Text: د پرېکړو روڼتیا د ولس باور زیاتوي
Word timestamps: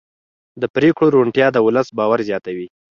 د 0.61 0.63
پرېکړو 0.75 1.13
روڼتیا 1.15 1.47
د 1.51 1.57
ولس 1.65 1.87
باور 1.97 2.19
زیاتوي 2.29 2.67